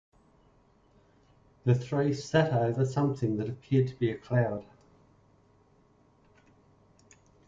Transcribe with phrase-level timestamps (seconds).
[1.63, 4.65] The three sat over something that appeared to be a cloud.